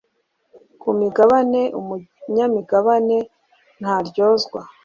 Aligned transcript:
ku 0.81 0.87
migabane 0.99 1.61
umunyamigabane 1.79 3.17
ntaryozwa 3.79 4.61